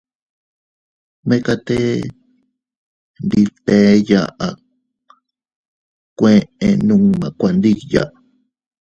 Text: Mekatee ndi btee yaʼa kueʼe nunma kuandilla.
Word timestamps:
Mekatee 1.27 1.95
ndi 3.23 3.41
btee 3.53 3.91
yaʼa 4.09 4.47
kueʼe 6.17 6.67
nunma 6.87 7.27
kuandilla. 7.39 8.03